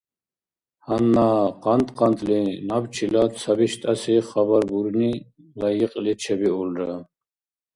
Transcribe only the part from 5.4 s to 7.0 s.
лайикьли чебиулра.